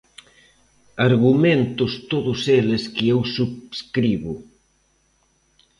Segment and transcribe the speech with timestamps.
[1.09, 4.33] Argumentos todos eles que eu subscribo.